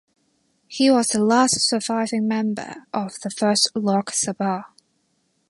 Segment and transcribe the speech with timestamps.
[0.65, 4.63] He was the last surviving member of the First Lok Sabha.